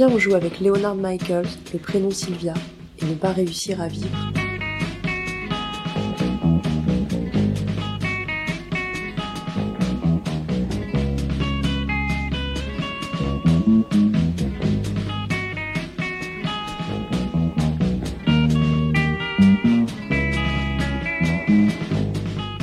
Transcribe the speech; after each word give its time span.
On 0.00 0.16
joue 0.16 0.34
avec 0.34 0.60
Leonard 0.60 0.94
Michaels, 0.94 1.48
le 1.72 1.78
prénom 1.80 2.12
Sylvia, 2.12 2.54
et 2.98 3.04
ne 3.04 3.14
pas 3.14 3.32
réussir 3.32 3.80
à 3.80 3.88
vivre. 3.88 4.06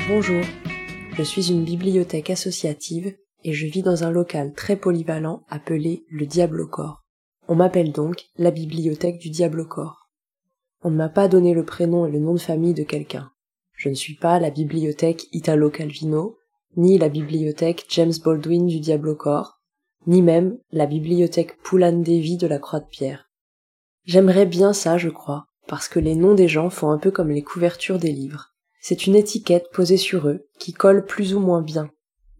Bonjour, 0.07 0.41
je 1.13 1.23
suis 1.23 1.51
une 1.51 1.65
bibliothèque 1.65 2.29
associative 2.29 3.13
et 3.43 3.51
je 3.51 3.67
vis 3.67 3.81
dans 3.81 4.05
un 4.05 4.11
local 4.11 4.53
très 4.53 4.77
polyvalent 4.77 5.43
appelé 5.49 6.05
le 6.09 6.25
Diable 6.25 6.61
au 6.61 6.67
corps. 6.67 7.04
On 7.47 7.55
m'appelle 7.55 7.91
donc 7.91 8.25
la 8.37 8.51
bibliothèque 8.51 9.19
du 9.19 9.29
Diable 9.29 9.61
au 9.61 9.65
corps. 9.65 10.09
On 10.81 10.89
ne 10.89 10.95
m'a 10.95 11.09
pas 11.09 11.27
donné 11.27 11.53
le 11.53 11.63
prénom 11.63 12.05
et 12.05 12.11
le 12.11 12.19
nom 12.19 12.33
de 12.33 12.39
famille 12.39 12.73
de 12.73 12.83
quelqu'un. 12.83 13.31
Je 13.73 13.89
ne 13.89 13.93
suis 13.93 14.15
pas 14.15 14.39
la 14.39 14.49
bibliothèque 14.49 15.27
Italo 15.31 15.69
Calvino, 15.69 16.37
ni 16.75 16.97
la 16.97 17.09
bibliothèque 17.09 17.85
James 17.89 18.13
Baldwin 18.23 18.65
du 18.65 18.79
Diable 18.79 19.09
au 19.09 19.15
corps, 19.15 19.59
ni 20.07 20.21
même 20.21 20.57
la 20.71 20.85
bibliothèque 20.85 21.57
Poulan 21.61 21.99
Devi 21.99 22.37
de 22.37 22.47
la 22.47 22.59
Croix 22.59 22.79
de 22.79 22.87
Pierre. 22.87 23.29
J'aimerais 24.05 24.45
bien 24.45 24.73
ça, 24.73 24.97
je 24.97 25.09
crois, 25.09 25.45
parce 25.67 25.87
que 25.87 25.99
les 25.99 26.15
noms 26.15 26.35
des 26.35 26.47
gens 26.47 26.69
font 26.69 26.89
un 26.89 26.97
peu 26.97 27.11
comme 27.11 27.29
les 27.29 27.43
couvertures 27.43 27.99
des 27.99 28.11
livres. 28.11 28.53
C'est 28.81 29.07
une 29.07 29.15
étiquette 29.15 29.69
posée 29.71 29.97
sur 29.97 30.27
eux 30.27 30.47
qui 30.59 30.73
colle 30.73 31.05
plus 31.05 31.33
ou 31.33 31.39
moins 31.39 31.61
bien, 31.61 31.89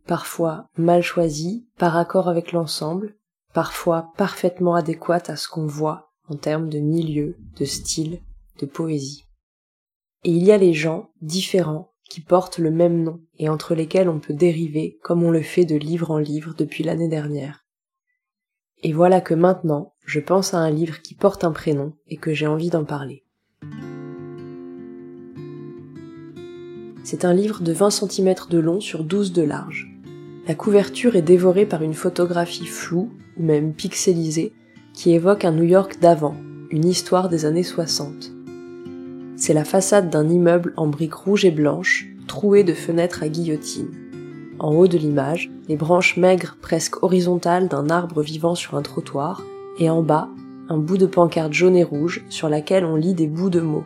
parfois 0.08 0.68
mal 0.78 1.02
choisie, 1.02 1.68
par 1.78 1.98
accord 1.98 2.30
avec 2.30 2.52
l'ensemble, 2.52 3.16
parfois 3.56 4.12
parfaitement 4.18 4.76
adéquate 4.76 5.30
à 5.30 5.38
ce 5.38 5.48
qu'on 5.48 5.66
voit 5.66 6.12
en 6.28 6.36
termes 6.36 6.68
de 6.68 6.80
milieu, 6.80 7.38
de 7.58 7.64
style, 7.64 8.20
de 8.60 8.66
poésie. 8.66 9.24
Et 10.26 10.32
il 10.32 10.44
y 10.44 10.52
a 10.52 10.58
les 10.58 10.74
gens 10.74 11.12
différents 11.22 11.94
qui 12.10 12.20
portent 12.20 12.58
le 12.58 12.70
même 12.70 13.02
nom 13.02 13.22
et 13.40 13.48
entre 13.48 13.74
lesquels 13.74 14.10
on 14.10 14.20
peut 14.20 14.34
dériver 14.34 15.00
comme 15.02 15.24
on 15.24 15.32
le 15.32 15.42
fait 15.42 15.64
de 15.64 15.78
livre 15.78 16.12
en 16.12 16.18
livre 16.18 16.54
depuis 16.54 16.84
l'année 16.84 17.08
dernière. 17.08 17.64
Et 18.84 18.92
voilà 18.92 19.22
que 19.22 19.34
maintenant, 19.34 19.94
je 20.06 20.20
pense 20.20 20.54
à 20.54 20.58
un 20.58 20.70
livre 20.70 21.02
qui 21.02 21.16
porte 21.16 21.46
un 21.46 21.54
prénom 21.54 21.94
et 22.08 22.18
que 22.18 22.34
j'ai 22.34 22.48
envie 22.48 22.70
d'en 22.70 22.84
parler. 22.84 23.24
C'est 27.06 27.24
un 27.24 27.34
livre 27.34 27.62
de 27.62 27.72
20 27.72 27.90
cm 27.90 28.36
de 28.50 28.60
long 28.60 28.82
sur 28.82 29.06
12 29.06 29.32
de 29.32 29.44
large. 29.44 29.88
La 30.46 30.56
couverture 30.56 31.16
est 31.16 31.22
dévorée 31.22 31.66
par 31.66 31.84
une 31.84 31.94
photographie 31.94 32.66
floue, 32.66 33.14
ou 33.38 33.44
même 33.44 33.74
pixelisée, 33.74 34.54
qui 34.94 35.12
évoque 35.12 35.46
un 35.46 35.52
New 35.52 35.64
York 35.64 35.98
d'avant, 36.02 36.36
une 36.72 36.88
histoire 36.88 37.30
des 37.30 37.46
années 37.46 37.64
60. 37.64 38.32
C'est 39.36 39.54
la 39.54 39.66
façade 39.66 40.10
d'un 40.10 40.30
immeuble 40.30 40.74
en 40.78 40.88
briques 40.88 41.14
rouges 41.14 41.46
et 41.46 41.52
blanches, 41.52 42.08
trouée 42.28 42.64
de 42.64 42.74
fenêtres 42.74 43.24
à 43.24 43.28
guillotine. 43.28 43.92
En 44.60 44.74
haut 44.74 44.88
de 44.88 44.98
l'image, 44.98 45.52
les 45.68 45.76
branches 45.76 46.16
maigres 46.16 46.58
presque 46.62 47.04
horizontales 47.04 47.68
d'un 47.68 47.90
arbre 47.90 48.22
vivant 48.22 48.56
sur 48.56 48.76
un 48.76 48.82
trottoir, 48.82 49.44
et 49.80 49.90
en 49.90 50.02
bas, 50.02 50.30
un 50.70 50.78
bout 50.78 50.98
de 50.98 51.06
pancarte 51.06 51.54
jaune 51.54 51.76
et 51.76 51.84
rouge 51.84 52.24
sur 52.30 52.48
laquelle 52.50 52.86
on 52.86 52.96
lit 52.96 53.14
des 53.14 53.28
bouts 53.28 53.50
de 53.50 53.60
mots. 53.60 53.86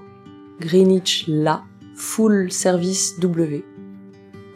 Greenwich 0.59 1.25
là, 1.28 1.63
Full 1.95 2.52
Service 2.52 3.19
W. 3.19 3.66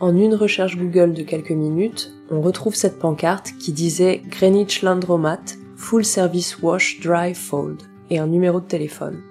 En 0.04 0.18
une 0.18 0.36
recherche 0.36 0.76
Google 0.76 1.14
de 1.14 1.24
quelques 1.24 1.52
minutes, 1.52 2.12
on 2.30 2.42
retrouve 2.42 2.76
cette 2.76 3.00
pancarte 3.00 3.54
qui 3.58 3.72
disait 3.72 4.22
Greenwich 4.28 4.82
Landromat 4.82 5.40
Full 5.78 6.04
Service 6.04 6.62
Wash 6.62 7.00
Dry 7.00 7.34
Fold 7.34 7.84
et 8.10 8.20
un 8.20 8.28
numéro 8.28 8.60
de 8.60 8.66
téléphone. 8.66 9.22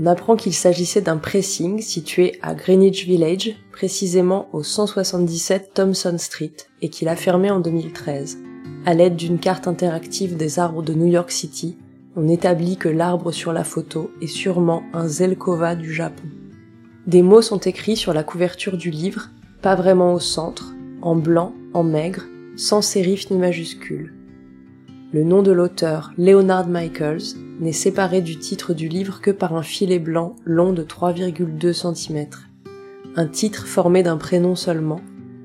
On 0.00 0.06
apprend 0.06 0.34
qu'il 0.36 0.54
s'agissait 0.54 1.02
d'un 1.02 1.18
pressing 1.18 1.82
situé 1.82 2.38
à 2.40 2.54
Greenwich 2.54 3.04
Village, 3.04 3.54
précisément 3.70 4.48
au 4.54 4.62
177 4.62 5.72
Thompson 5.74 6.16
Street, 6.16 6.56
et 6.80 6.88
qu'il 6.88 7.08
a 7.08 7.16
fermé 7.16 7.50
en 7.50 7.60
2013. 7.60 8.38
À 8.86 8.94
l'aide 8.94 9.16
d'une 9.16 9.38
carte 9.38 9.68
interactive 9.68 10.38
des 10.38 10.58
arbres 10.58 10.82
de 10.82 10.94
New 10.94 11.12
York 11.12 11.30
City, 11.30 11.76
on 12.16 12.28
établit 12.28 12.78
que 12.78 12.88
l'arbre 12.88 13.30
sur 13.30 13.52
la 13.52 13.62
photo 13.62 14.10
est 14.22 14.26
sûrement 14.26 14.84
un 14.94 15.06
Zelkova 15.06 15.74
du 15.74 15.92
Japon. 15.92 16.24
Des 17.06 17.22
mots 17.22 17.42
sont 17.42 17.60
écrits 17.60 17.96
sur 17.96 18.12
la 18.12 18.24
couverture 18.24 18.76
du 18.76 18.90
livre, 18.90 19.30
pas 19.62 19.76
vraiment 19.76 20.12
au 20.12 20.18
centre, 20.18 20.74
en 21.02 21.14
blanc, 21.14 21.54
en 21.72 21.84
maigre, 21.84 22.24
sans 22.56 22.82
sérif 22.82 23.30
ni 23.30 23.38
majuscule. 23.38 24.12
Le 25.12 25.22
nom 25.22 25.42
de 25.42 25.52
l'auteur, 25.52 26.12
Leonard 26.18 26.66
Michaels, 26.66 27.36
n'est 27.60 27.70
séparé 27.70 28.22
du 28.22 28.38
titre 28.38 28.74
du 28.74 28.88
livre 28.88 29.20
que 29.20 29.30
par 29.30 29.54
un 29.54 29.62
filet 29.62 30.00
blanc 30.00 30.34
long 30.44 30.72
de 30.72 30.82
3,2 30.82 31.72
cm. 31.72 32.26
Un 33.14 33.26
titre 33.28 33.66
formé 33.66 34.02
d'un 34.02 34.16
prénom 34.16 34.56
seulement, 34.56 35.00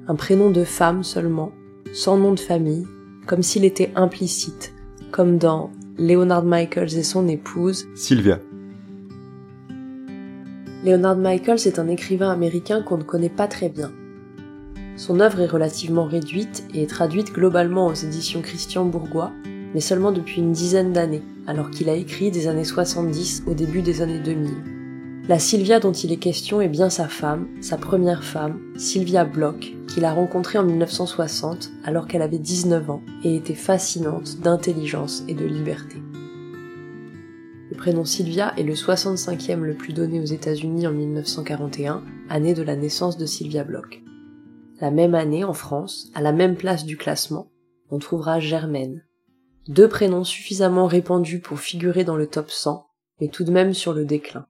un 0.08 0.16
prénom 0.16 0.50
de 0.50 0.64
femme 0.64 1.04
seulement, 1.04 1.52
sans 1.94 2.18
nom 2.18 2.34
de 2.34 2.40
famille, 2.40 2.88
comme 3.28 3.44
s'il 3.44 3.66
était 3.66 3.92
implicite, 3.96 4.74
comme 5.12 5.38
dans 5.38 5.70
Leonard 6.00 6.44
Michaels 6.44 6.98
et 6.98 7.04
son 7.04 7.28
épouse, 7.28 7.86
Sylvia. 7.94 8.40
Leonard 10.84 11.18
Michaels 11.18 11.68
est 11.68 11.78
un 11.78 11.88
écrivain 11.88 12.32
américain 12.32 12.82
qu'on 12.82 12.98
ne 12.98 13.04
connaît 13.04 13.30
pas 13.30 13.48
très 13.48 13.70
bien. 13.70 13.92
Son 14.98 15.20
œuvre 15.20 15.42
est 15.42 15.48
relativement 15.48 16.06
réduite 16.06 16.64
et 16.74 16.82
est 16.82 16.90
traduite 16.90 17.32
globalement 17.32 17.86
aux 17.86 17.94
éditions 17.94 18.42
Christian 18.42 18.86
Bourgois, 18.86 19.32
mais 19.76 19.80
seulement 19.80 20.12
depuis 20.12 20.42
une 20.42 20.54
dizaine 20.54 20.92
d'années, 20.92 21.22
alors 21.46 21.70
qu'il 21.70 21.88
a 21.88 21.94
écrit 21.94 22.32
des 22.32 22.48
années 22.48 22.64
70 22.64 23.44
au 23.46 23.54
début 23.54 23.84
des 23.84 24.02
années 24.02 24.20
2000. 24.20 24.52
La 25.30 25.38
Sylvia 25.38 25.80
dont 25.80 25.92
il 25.92 26.12
est 26.12 26.18
question 26.18 26.62
est 26.62 26.68
bien 26.68 26.90
sa 26.90 27.08
femme, 27.08 27.48
sa 27.62 27.78
première 27.78 28.24
femme, 28.24 28.60
Sylvia 28.76 29.24
Bloch, 29.24 29.74
qu'il 29.88 30.04
a 30.04 30.12
rencontrée 30.12 30.58
en 30.58 30.64
1960 30.64 31.70
alors 31.84 32.08
qu'elle 32.08 32.24
avait 32.24 32.40
19 32.40 32.90
ans 32.90 33.04
et 33.24 33.36
était 33.36 33.54
fascinante 33.54 34.40
d'intelligence 34.42 35.24
et 35.28 35.36
de 35.36 35.46
liberté. 35.46 35.98
Prénom 37.82 38.06
Sylvia 38.06 38.54
est 38.58 38.64
le 38.64 38.76
65e 38.76 39.62
le 39.62 39.74
plus 39.74 39.92
donné 39.92 40.20
aux 40.20 40.26
États-Unis 40.26 40.86
en 40.86 40.92
1941, 40.92 42.04
année 42.30 42.54
de 42.54 42.62
la 42.62 42.76
naissance 42.76 43.18
de 43.18 43.26
Sylvia 43.26 43.64
Bloch. 43.64 44.04
La 44.80 44.92
même 44.92 45.16
année, 45.16 45.44
en 45.44 45.54
France, 45.54 46.12
à 46.14 46.22
la 46.22 46.32
même 46.32 46.56
place 46.56 46.86
du 46.86 46.96
classement, 46.96 47.52
on 47.90 47.98
trouvera 47.98 48.40
Germaine. 48.40 49.04
Deux 49.68 49.90
prénoms 49.90 50.24
suffisamment 50.24 50.86
répandus 50.86 51.42
pour 51.42 51.60
figurer 51.60 52.04
dans 52.04 52.16
le 52.16 52.28
top 52.28 52.52
100, 52.52 52.86
mais 53.20 53.30
tout 53.30 53.44
de 53.44 53.52
même 53.52 53.74
sur 53.74 53.94
le 53.94 54.06
déclin. 54.06 54.46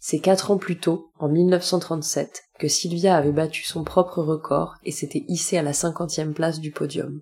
C'est 0.00 0.18
quatre 0.18 0.50
ans 0.50 0.58
plus 0.58 0.80
tôt, 0.80 1.12
en 1.20 1.28
1937, 1.28 2.42
que 2.58 2.66
Sylvia 2.66 3.16
avait 3.16 3.30
battu 3.30 3.62
son 3.62 3.84
propre 3.84 4.24
record 4.24 4.74
et 4.82 4.90
s'était 4.90 5.24
hissée 5.28 5.56
à 5.56 5.62
la 5.62 5.72
cinquantième 5.72 6.34
place 6.34 6.58
du 6.58 6.72
podium. 6.72 7.20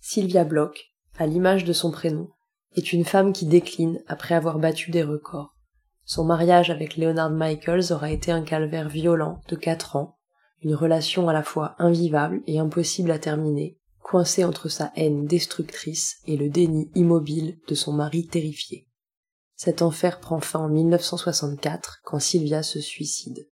Sylvia 0.00 0.44
Bloch, 0.44 0.94
à 1.18 1.26
l'image 1.26 1.66
de 1.66 1.74
son 1.74 1.90
prénom, 1.90 2.30
est 2.74 2.92
une 2.92 3.04
femme 3.04 3.32
qui 3.32 3.46
décline 3.46 4.02
après 4.06 4.34
avoir 4.34 4.58
battu 4.58 4.90
des 4.90 5.02
records. 5.02 5.56
Son 6.04 6.24
mariage 6.24 6.70
avec 6.70 6.96
Leonard 6.96 7.30
Michaels 7.30 7.92
aura 7.92 8.10
été 8.10 8.32
un 8.32 8.42
calvaire 8.42 8.88
violent 8.88 9.40
de 9.48 9.56
quatre 9.56 9.96
ans, 9.96 10.18
une 10.62 10.74
relation 10.74 11.28
à 11.28 11.32
la 11.32 11.42
fois 11.42 11.74
invivable 11.78 12.40
et 12.46 12.58
impossible 12.58 13.10
à 13.10 13.18
terminer, 13.18 13.78
coincée 14.02 14.44
entre 14.44 14.68
sa 14.68 14.90
haine 14.96 15.26
destructrice 15.26 16.16
et 16.26 16.36
le 16.36 16.48
déni 16.48 16.90
immobile 16.94 17.58
de 17.68 17.74
son 17.74 17.92
mari 17.92 18.26
terrifié. 18.26 18.88
Cet 19.54 19.82
enfer 19.82 20.20
prend 20.20 20.40
fin 20.40 20.60
en 20.60 20.68
1964 20.68 22.00
quand 22.04 22.20
Sylvia 22.20 22.62
se 22.62 22.80
suicide. 22.80 23.48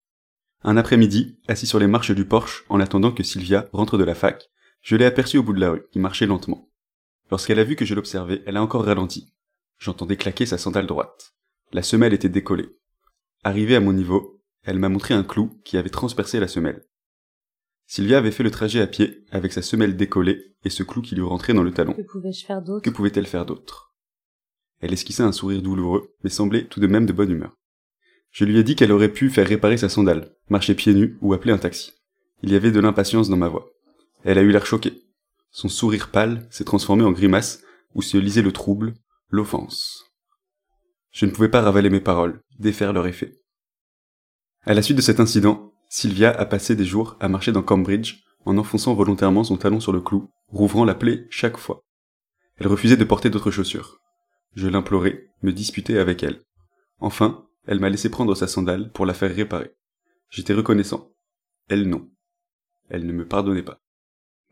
Un 0.62 0.76
après-midi, 0.76 1.38
assis 1.48 1.66
sur 1.66 1.78
les 1.78 1.86
marches 1.86 2.12
du 2.12 2.24
porche 2.24 2.64
en 2.68 2.80
attendant 2.80 3.12
que 3.12 3.22
Sylvia 3.22 3.68
rentre 3.72 3.98
de 3.98 4.04
la 4.04 4.14
fac, 4.14 4.48
je 4.80 4.96
l'ai 4.96 5.04
aperçue 5.04 5.38
au 5.38 5.42
bout 5.42 5.52
de 5.52 5.60
la 5.60 5.70
rue, 5.70 5.86
qui 5.92 5.98
marchait 5.98 6.26
lentement. 6.26 6.68
Lorsqu'elle 7.30 7.58
a 7.58 7.64
vu 7.64 7.76
que 7.76 7.84
je 7.84 7.94
l'observais, 7.94 8.42
elle 8.46 8.56
a 8.56 8.62
encore 8.62 8.84
ralenti. 8.84 9.32
J'entendais 9.78 10.16
claquer 10.16 10.46
sa 10.46 10.58
sandale 10.58 10.86
droite. 10.86 11.34
La 11.72 11.82
semelle 11.82 12.14
était 12.14 12.28
décollée. 12.28 12.68
Arrivée 13.44 13.76
à 13.76 13.80
mon 13.80 13.92
niveau, 13.92 14.40
elle 14.62 14.78
m'a 14.78 14.88
montré 14.88 15.14
un 15.14 15.24
clou 15.24 15.60
qui 15.64 15.76
avait 15.76 15.90
transpercé 15.90 16.40
la 16.40 16.48
semelle. 16.48 16.84
Sylvia 17.86 18.18
avait 18.18 18.32
fait 18.32 18.42
le 18.42 18.50
trajet 18.50 18.80
à 18.80 18.86
pied, 18.86 19.24
avec 19.30 19.52
sa 19.52 19.62
semelle 19.62 19.96
décollée 19.96 20.56
et 20.64 20.70
ce 20.70 20.82
clou 20.82 21.02
qui 21.02 21.14
lui 21.14 21.22
rentrait 21.22 21.54
dans 21.54 21.62
le 21.62 21.72
talon. 21.72 21.92
Que 21.92 22.02
pouvais-je 22.02 22.44
faire 22.44 22.62
d'autre? 22.62 22.82
Que 22.82 22.90
pouvait-elle 22.90 23.26
faire 23.26 23.46
d'autre? 23.46 23.94
Elle 24.80 24.92
esquissait 24.92 25.22
un 25.22 25.32
sourire 25.32 25.62
douloureux, 25.62 26.14
mais 26.22 26.30
semblait 26.30 26.66
tout 26.66 26.80
de 26.80 26.86
même 26.86 27.06
de 27.06 27.12
bonne 27.12 27.30
humeur. 27.30 27.56
Je 28.30 28.44
lui 28.44 28.58
ai 28.58 28.64
dit 28.64 28.74
qu'elle 28.76 28.92
aurait 28.92 29.12
pu 29.12 29.30
faire 29.30 29.46
réparer 29.46 29.76
sa 29.76 29.88
sandale, 29.88 30.34
marcher 30.48 30.74
pieds 30.74 30.94
nus 30.94 31.16
ou 31.20 31.32
appeler 31.32 31.52
un 31.52 31.58
taxi. 31.58 31.92
Il 32.42 32.52
y 32.52 32.56
avait 32.56 32.72
de 32.72 32.80
l'impatience 32.80 33.28
dans 33.28 33.36
ma 33.36 33.48
voix. 33.48 33.70
Elle 34.24 34.38
a 34.38 34.42
eu 34.42 34.50
l'air 34.50 34.66
choquée. 34.66 35.05
Son 35.56 35.70
sourire 35.70 36.10
pâle 36.10 36.46
s'est 36.50 36.64
transformé 36.64 37.02
en 37.02 37.12
grimace 37.12 37.62
où 37.94 38.02
se 38.02 38.18
lisait 38.18 38.42
le 38.42 38.52
trouble, 38.52 38.92
l'offense. 39.30 40.04
Je 41.12 41.24
ne 41.24 41.30
pouvais 41.30 41.48
pas 41.48 41.62
ravaler 41.62 41.88
mes 41.88 42.02
paroles, 42.02 42.42
défaire 42.58 42.92
leur 42.92 43.06
effet. 43.06 43.40
À 44.64 44.74
la 44.74 44.82
suite 44.82 44.98
de 44.98 45.02
cet 45.02 45.18
incident, 45.18 45.72
Sylvia 45.88 46.30
a 46.30 46.44
passé 46.44 46.76
des 46.76 46.84
jours 46.84 47.16
à 47.20 47.30
marcher 47.30 47.52
dans 47.52 47.62
Cambridge 47.62 48.16
en 48.44 48.58
enfonçant 48.58 48.92
volontairement 48.92 49.44
son 49.44 49.56
talon 49.56 49.80
sur 49.80 49.94
le 49.94 50.02
clou, 50.02 50.28
rouvrant 50.48 50.84
la 50.84 50.94
plaie 50.94 51.26
chaque 51.30 51.56
fois. 51.56 51.80
Elle 52.56 52.68
refusait 52.68 52.98
de 52.98 53.04
porter 53.04 53.30
d'autres 53.30 53.50
chaussures. 53.50 53.98
Je 54.56 54.68
l'implorais, 54.68 55.24
me 55.40 55.54
disputais 55.54 55.96
avec 55.96 56.22
elle. 56.22 56.42
Enfin, 56.98 57.46
elle 57.66 57.80
m'a 57.80 57.88
laissé 57.88 58.10
prendre 58.10 58.34
sa 58.34 58.46
sandale 58.46 58.92
pour 58.92 59.06
la 59.06 59.14
faire 59.14 59.34
réparer. 59.34 59.72
J'étais 60.28 60.52
reconnaissant. 60.52 61.12
Elle 61.70 61.88
non. 61.88 62.10
Elle 62.90 63.06
ne 63.06 63.12
me 63.14 63.26
pardonnait 63.26 63.62
pas. 63.62 63.80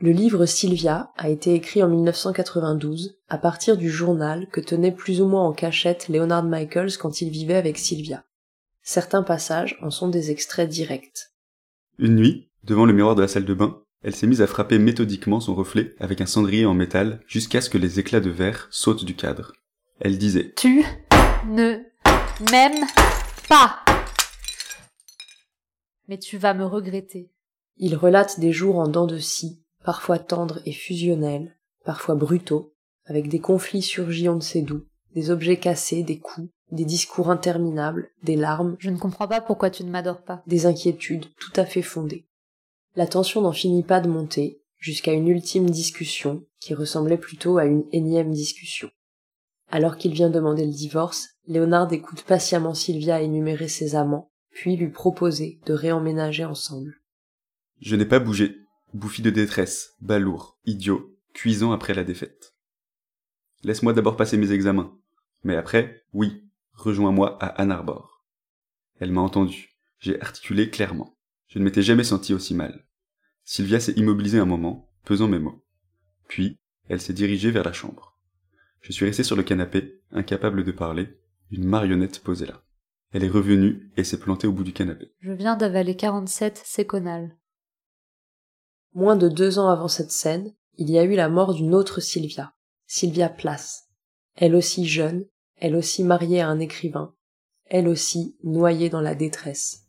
Le 0.00 0.10
livre 0.10 0.44
Sylvia 0.44 1.12
a 1.16 1.28
été 1.28 1.54
écrit 1.54 1.82
en 1.82 1.88
1992 1.88 3.16
à 3.28 3.38
partir 3.38 3.76
du 3.76 3.88
journal 3.88 4.48
que 4.50 4.60
tenait 4.60 4.90
plus 4.90 5.20
ou 5.20 5.28
moins 5.28 5.46
en 5.46 5.52
cachette 5.52 6.08
Leonard 6.08 6.42
Michaels 6.42 6.98
quand 6.98 7.20
il 7.20 7.30
vivait 7.30 7.54
avec 7.54 7.78
Sylvia. 7.78 8.24
Certains 8.82 9.22
passages 9.22 9.78
en 9.82 9.90
sont 9.90 10.08
des 10.08 10.32
extraits 10.32 10.68
directs. 10.68 11.30
Une 11.98 12.16
nuit, 12.16 12.48
devant 12.64 12.86
le 12.86 12.92
miroir 12.92 13.14
de 13.14 13.22
la 13.22 13.28
salle 13.28 13.44
de 13.44 13.54
bain, 13.54 13.82
elle 14.02 14.16
s'est 14.16 14.26
mise 14.26 14.42
à 14.42 14.48
frapper 14.48 14.78
méthodiquement 14.78 15.38
son 15.38 15.54
reflet 15.54 15.94
avec 16.00 16.20
un 16.20 16.26
cendrier 16.26 16.66
en 16.66 16.74
métal 16.74 17.22
jusqu'à 17.28 17.60
ce 17.60 17.70
que 17.70 17.78
les 17.78 18.00
éclats 18.00 18.20
de 18.20 18.30
verre 18.30 18.66
sautent 18.70 19.04
du 19.04 19.14
cadre. 19.14 19.52
Elle 20.00 20.18
disait 20.18 20.52
Tu 20.56 20.84
ne 21.46 21.78
m'aimes 22.50 22.86
pas. 23.48 23.78
Mais 26.08 26.18
tu 26.18 26.36
vas 26.36 26.52
me 26.52 26.66
regretter. 26.66 27.30
Il 27.76 27.94
relate 27.94 28.40
des 28.40 28.52
jours 28.52 28.78
en 28.78 28.88
dents 28.88 29.06
de 29.06 29.18
scie, 29.18 29.63
parfois 29.84 30.18
tendres 30.18 30.60
et 30.66 30.72
fusionnels, 30.72 31.56
parfois 31.84 32.14
brutaux, 32.14 32.74
avec 33.04 33.28
des 33.28 33.38
conflits 33.38 33.82
surgis 33.82 34.28
on 34.28 34.36
ne 34.36 34.40
sait 34.40 34.62
d'où, 34.62 34.84
des 35.14 35.30
objets 35.30 35.58
cassés, 35.58 36.02
des 36.02 36.18
coups, 36.18 36.48
des 36.72 36.84
discours 36.84 37.30
interminables, 37.30 38.10
des 38.22 38.36
larmes. 38.36 38.76
Je 38.80 38.90
ne 38.90 38.98
comprends 38.98 39.28
pas 39.28 39.40
pourquoi 39.40 39.70
tu 39.70 39.84
ne 39.84 39.90
m'adores 39.90 40.22
pas. 40.22 40.42
Des 40.46 40.66
inquiétudes 40.66 41.26
tout 41.36 41.52
à 41.56 41.66
fait 41.66 41.82
fondées. 41.82 42.26
La 42.96 43.06
tension 43.06 43.42
n'en 43.42 43.52
finit 43.52 43.82
pas 43.82 44.00
de 44.00 44.08
monter, 44.08 44.62
jusqu'à 44.78 45.12
une 45.12 45.28
ultime 45.28 45.68
discussion, 45.68 46.44
qui 46.60 46.74
ressemblait 46.74 47.18
plutôt 47.18 47.58
à 47.58 47.66
une 47.66 47.84
énième 47.92 48.32
discussion. 48.32 48.90
Alors 49.70 49.96
qu'il 49.96 50.12
vient 50.12 50.30
demander 50.30 50.64
le 50.64 50.72
divorce, 50.72 51.28
Léonard 51.46 51.92
écoute 51.92 52.22
patiemment 52.22 52.74
Sylvia 52.74 53.20
énumérer 53.20 53.68
ses 53.68 53.96
amants, 53.96 54.30
puis 54.50 54.76
lui 54.76 54.88
proposer 54.88 55.60
de 55.66 55.74
réemménager 55.74 56.44
ensemble. 56.44 57.00
Je 57.80 57.96
n'ai 57.96 58.06
pas 58.06 58.20
bougé, 58.20 58.63
bouffi 58.94 59.22
de 59.22 59.30
détresse, 59.30 59.96
balourd, 60.00 60.58
idiot, 60.64 61.14
cuisant 61.34 61.72
après 61.72 61.94
la 61.94 62.04
défaite. 62.04 62.54
Laisse-moi 63.64 63.92
d'abord 63.92 64.16
passer 64.16 64.36
mes 64.36 64.52
examens. 64.52 64.96
Mais 65.42 65.56
après, 65.56 66.04
oui, 66.12 66.44
rejoins-moi 66.72 67.36
à 67.42 67.60
Ann 67.60 67.70
Arbor. 67.70 68.24
Elle 69.00 69.12
m'a 69.12 69.20
entendu. 69.20 69.76
J'ai 69.98 70.20
articulé 70.20 70.70
clairement. 70.70 71.18
Je 71.48 71.58
ne 71.58 71.64
m'étais 71.64 71.82
jamais 71.82 72.04
senti 72.04 72.32
aussi 72.32 72.54
mal. 72.54 72.86
Sylvia 73.44 73.80
s'est 73.80 73.92
immobilisée 73.92 74.38
un 74.38 74.46
moment, 74.46 74.90
pesant 75.04 75.28
mes 75.28 75.38
mots. 75.38 75.64
Puis, 76.28 76.58
elle 76.88 77.00
s'est 77.00 77.12
dirigée 77.12 77.50
vers 77.50 77.64
la 77.64 77.72
chambre. 77.72 78.18
Je 78.80 78.92
suis 78.92 79.04
resté 79.04 79.22
sur 79.22 79.36
le 79.36 79.42
canapé, 79.42 80.02
incapable 80.12 80.64
de 80.64 80.72
parler, 80.72 81.18
une 81.50 81.64
marionnette 81.64 82.20
posée 82.20 82.46
là. 82.46 82.62
Elle 83.12 83.24
est 83.24 83.28
revenue 83.28 83.90
et 83.96 84.04
s'est 84.04 84.18
plantée 84.18 84.46
au 84.46 84.52
bout 84.52 84.64
du 84.64 84.72
canapé. 84.72 85.12
Je 85.20 85.32
viens 85.32 85.56
d'avaler 85.56 85.96
47 85.96 86.60
séconales. 86.64 87.36
Moins 88.96 89.16
de 89.16 89.28
deux 89.28 89.58
ans 89.58 89.68
avant 89.68 89.88
cette 89.88 90.12
scène, 90.12 90.52
il 90.78 90.88
y 90.88 91.00
a 91.00 91.02
eu 91.02 91.16
la 91.16 91.28
mort 91.28 91.52
d'une 91.52 91.74
autre 91.74 92.00
Sylvia, 92.00 92.52
Sylvia 92.86 93.28
Plath. 93.28 93.88
Elle 94.36 94.54
aussi 94.54 94.86
jeune, 94.86 95.24
elle 95.60 95.74
aussi 95.74 96.04
mariée 96.04 96.40
à 96.40 96.48
un 96.48 96.60
écrivain, 96.60 97.12
elle 97.64 97.88
aussi 97.88 98.36
noyée 98.44 98.90
dans 98.90 99.00
la 99.00 99.16
détresse. 99.16 99.88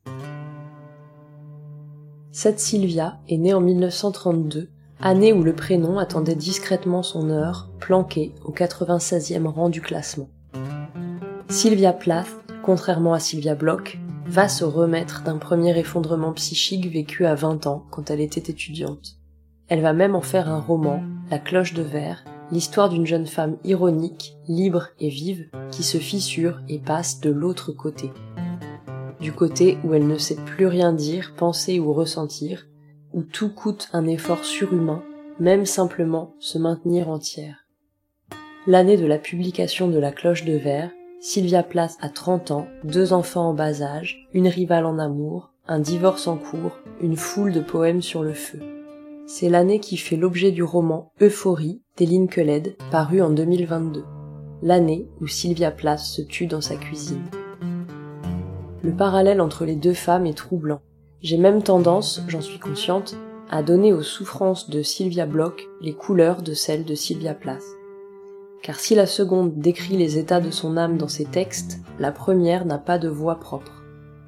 Cette 2.31 2.59
Sylvia 2.59 3.19
est 3.29 3.37
née 3.37 3.53
en 3.53 3.61
1932, 3.61 4.71
année 4.99 5.33
où 5.33 5.43
le 5.43 5.53
prénom 5.53 5.99
attendait 5.99 6.33
discrètement 6.33 7.03
son 7.03 7.29
heure, 7.29 7.69
planqué 7.79 8.33
au 8.43 8.53
96e 8.53 9.45
rang 9.45 9.69
du 9.69 9.81
classement. 9.81 10.29
Sylvia 11.49 11.93
Plath, 11.93 12.29
contrairement 12.63 13.13
à 13.13 13.19
Sylvia 13.19 13.53
Bloch, 13.53 13.99
va 14.25 14.49
se 14.49 14.63
remettre 14.63 15.23
d'un 15.23 15.37
premier 15.37 15.77
effondrement 15.77 16.33
psychique 16.33 16.91
vécu 16.91 17.25
à 17.25 17.35
20 17.35 17.67
ans 17.67 17.85
quand 17.91 18.09
elle 18.09 18.21
était 18.21 18.51
étudiante. 18.51 19.17
Elle 19.67 19.81
va 19.81 19.93
même 19.93 20.15
en 20.15 20.21
faire 20.21 20.49
un 20.49 20.59
roman, 20.59 21.03
La 21.31 21.39
cloche 21.39 21.73
de 21.73 21.81
verre, 21.81 22.23
l'histoire 22.51 22.89
d'une 22.89 23.05
jeune 23.05 23.25
femme 23.25 23.57
ironique, 23.63 24.35
libre 24.47 24.89
et 24.99 25.09
vive 25.09 25.49
qui 25.71 25.83
se 25.83 25.97
fissure 25.97 26.59
et 26.69 26.79
passe 26.79 27.19
de 27.19 27.31
l'autre 27.31 27.71
côté. 27.71 28.11
Du 29.19 29.31
côté 29.31 29.77
où 29.83 29.93
elle 29.93 30.07
ne 30.07 30.17
sait 30.17 30.35
plus 30.35 30.67
rien 30.67 30.93
dire, 30.93 31.33
penser 31.35 31.79
ou 31.79 31.93
ressentir, 31.93 32.67
où 33.13 33.23
tout 33.23 33.49
coûte 33.49 33.89
un 33.93 34.05
effort 34.07 34.43
surhumain, 34.43 35.01
même 35.39 35.65
simplement 35.65 36.33
se 36.39 36.57
maintenir 36.57 37.09
entière. 37.09 37.65
L'année 38.67 38.97
de 38.97 39.05
la 39.05 39.17
publication 39.17 39.87
de 39.87 39.97
La 39.97 40.11
cloche 40.11 40.45
de 40.45 40.53
verre, 40.53 40.91
Sylvia 41.19 41.63
Place 41.63 41.97
a 42.01 42.09
30 42.09 42.51
ans, 42.51 42.67
deux 42.83 43.13
enfants 43.13 43.49
en 43.49 43.53
bas 43.53 43.81
âge, 43.81 44.27
une 44.33 44.47
rivale 44.47 44.85
en 44.85 44.99
amour, 44.99 45.51
un 45.67 45.79
divorce 45.79 46.27
en 46.27 46.37
cours, 46.37 46.77
une 47.01 47.15
foule 47.15 47.51
de 47.51 47.61
poèmes 47.61 48.01
sur 48.01 48.21
le 48.21 48.33
feu. 48.33 48.59
C'est 49.25 49.49
l'année 49.49 49.79
qui 49.79 49.97
fait 49.97 50.17
l'objet 50.17 50.51
du 50.51 50.61
roman 50.61 51.11
Euphorie 51.21 51.81
d'Eline 51.97 52.27
Keled, 52.27 52.75
paru 52.91 53.21
en 53.21 53.31
2022. 53.31 54.03
L'année 54.61 55.07
où 55.19 55.27
Sylvia 55.27 55.71
Place 55.71 56.11
se 56.11 56.21
tue 56.21 56.47
dans 56.47 56.61
sa 56.61 56.75
cuisine. 56.75 57.25
Le 58.83 58.91
parallèle 58.91 59.41
entre 59.41 59.65
les 59.65 59.75
deux 59.75 59.93
femmes 59.93 60.27
est 60.27 60.37
troublant. 60.37 60.81
J'ai 61.21 61.37
même 61.37 61.63
tendance, 61.63 62.21
j'en 62.27 62.41
suis 62.41 62.59
consciente, 62.59 63.15
à 63.49 63.63
donner 63.63 63.93
aux 63.93 64.03
souffrances 64.03 64.69
de 64.69 64.83
Sylvia 64.83 65.25
Bloch 65.25 65.67
les 65.81 65.93
couleurs 65.93 66.43
de 66.43 66.53
celles 66.53 66.85
de 66.85 66.93
Sylvia 66.93 67.33
Place 67.33 67.65
car 68.63 68.79
si 68.79 68.95
la 68.95 69.05
seconde 69.05 69.59
décrit 69.59 69.97
les 69.97 70.17
états 70.17 70.41
de 70.41 70.51
son 70.51 70.77
âme 70.77 70.97
dans 70.97 71.07
ses 71.07 71.25
textes, 71.25 71.79
la 71.99 72.11
première 72.11 72.65
n'a 72.65 72.77
pas 72.77 72.97
de 72.97 73.09
voix 73.09 73.39
propre. 73.39 73.83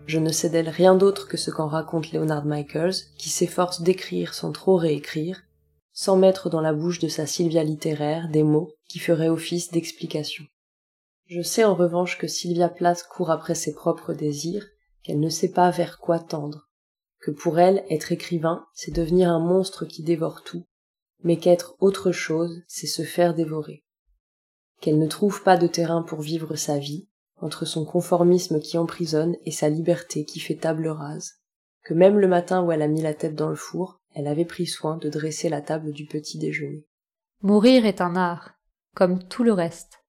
Je 0.06 0.20
ne 0.20 0.32
sais 0.32 0.50
d'elle 0.50 0.70
rien 0.70 0.96
d'autre 0.96 1.28
que 1.28 1.38
ce 1.38 1.52
qu'en 1.52 1.68
raconte 1.68 2.12
Leonard 2.12 2.46
Michaels, 2.46 2.94
qui 3.18 3.30
s'efforce 3.30 3.82
d'écrire 3.82 4.34
sans 4.34 4.52
trop 4.52 4.78
réécrire, 4.78 5.44
sans 5.92 6.16
mettre 6.16 6.50
dans 6.50 6.62
la 6.62 6.74
bouche 6.74 7.00
de 7.00 7.08
sa 7.08 7.26
Sylvia 7.26 7.64
littéraire 7.64 8.30
des 8.30 8.44
mots 8.44 8.72
qui 8.88 9.00
feraient 9.00 9.28
office 9.28 9.72
d'explication. 9.72 10.46
Je 11.26 11.42
sais 11.42 11.66
en 11.66 11.76
revanche 11.76 12.18
que 12.18 12.28
Sylvia 12.28 12.70
Plath 12.70 13.04
court 13.10 13.32
après 13.32 13.56
ses 13.56 13.74
propres 13.74 14.14
désirs, 14.14 14.66
qu'elle 15.04 15.20
ne 15.20 15.30
sait 15.30 15.52
pas 15.52 15.72
vers 15.72 16.00
quoi 16.00 16.20
tendre, 16.20 16.70
que 17.20 17.32
pour 17.32 17.60
elle, 17.60 17.84
être 17.90 18.12
écrivain, 18.12 18.66
c'est 18.74 18.96
devenir 18.96 19.30
un 19.30 19.40
monstre 19.40 19.86
qui 19.86 20.04
dévore 20.04 20.44
tout, 20.44 20.64
mais 21.24 21.38
qu'être 21.38 21.76
autre 21.80 22.12
chose, 22.12 22.62
c'est 22.68 22.88
se 22.88 23.02
faire 23.02 23.34
dévorer 23.34 23.84
qu'elle 24.82 25.00
ne 25.00 25.08
trouve 25.08 25.44
pas 25.44 25.58
de 25.58 25.68
terrain 25.68 26.04
pour 26.04 26.22
vivre 26.22 26.56
sa 26.56 26.78
vie, 26.78 27.08
entre 27.38 27.66
son 27.66 27.86
conformisme 27.86 28.60
qui 28.60 28.78
emprisonne 28.78 29.36
et 29.46 29.52
sa 29.52 29.70
liberté 29.70 30.26
qui 30.26 30.40
fait 30.40 30.56
table 30.56 30.88
rase, 30.88 31.36
que 31.84 31.94
même 31.94 32.20
le 32.20 32.28
matin 32.28 32.64
où 32.64 32.72
elle 32.72 32.82
a 32.82 32.88
mis 32.88 33.02
la 33.02 33.14
tête 33.14 33.36
dans 33.36 33.50
le 33.50 33.56
four, 33.56 34.02
elle 34.14 34.28
avait 34.28 34.46
pris 34.46 34.66
soin 34.66 34.98
de 34.98 35.10
dresser 35.10 35.50
la 35.50 35.62
table 35.62 35.92
du 35.92 36.06
petit 36.06 36.38
déjeuner. 36.38 36.86
Mourir 37.42 37.86
est 37.86 38.02
un 38.02 38.16
art, 38.16 38.56
comme 38.96 39.24
tout 39.24 39.44
le 39.44 39.54
reste. 39.54 40.04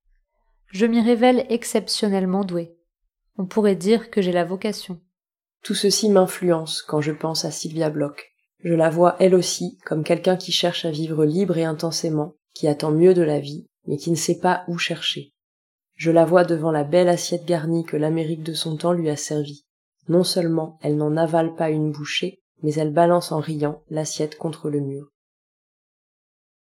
Je 0.72 0.86
m'y 0.86 1.00
révèle 1.00 1.46
exceptionnellement 1.50 2.44
douée. 2.44 2.76
On 3.36 3.46
pourrait 3.46 3.76
dire 3.76 4.10
que 4.10 4.22
j'ai 4.22 4.32
la 4.32 4.44
vocation. 4.44 5.00
Tout 5.62 5.74
ceci 5.74 6.08
m'influence 6.08 6.82
quand 6.82 7.00
je 7.00 7.12
pense 7.12 7.44
à 7.44 7.50
Sylvia 7.50 7.90
Bloch. 7.90 8.34
Je 8.64 8.74
la 8.74 8.90
vois 8.90 9.16
elle 9.20 9.34
aussi 9.34 9.78
comme 9.84 10.04
quelqu'un 10.04 10.36
qui 10.36 10.52
cherche 10.52 10.84
à 10.84 10.90
vivre 10.90 11.24
libre 11.24 11.58
et 11.58 11.64
intensément, 11.64 12.34
qui 12.54 12.66
attend 12.66 12.90
mieux 12.90 13.14
de 13.14 13.22
la 13.22 13.38
vie, 13.38 13.66
mais 13.88 13.96
qui 13.96 14.10
ne 14.12 14.16
sait 14.16 14.38
pas 14.38 14.62
où 14.68 14.78
chercher. 14.78 15.32
Je 15.96 16.12
la 16.12 16.24
vois 16.24 16.44
devant 16.44 16.70
la 16.70 16.84
belle 16.84 17.08
assiette 17.08 17.44
garnie 17.44 17.84
que 17.84 17.96
l'Amérique 17.96 18.44
de 18.44 18.54
son 18.54 18.76
temps 18.76 18.92
lui 18.92 19.10
a 19.10 19.16
servie. 19.16 19.64
Non 20.06 20.22
seulement 20.22 20.78
elle 20.80 20.96
n'en 20.96 21.16
avale 21.16 21.56
pas 21.56 21.70
une 21.70 21.90
bouchée, 21.90 22.38
mais 22.62 22.74
elle 22.74 22.92
balance 22.92 23.32
en 23.32 23.40
riant 23.40 23.82
l'assiette 23.90 24.38
contre 24.38 24.70
le 24.70 24.80
mur. 24.80 25.08